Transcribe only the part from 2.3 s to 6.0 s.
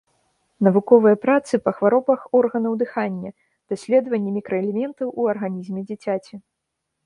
органаў дыхання, даследванні мікраэлементаў у арганізме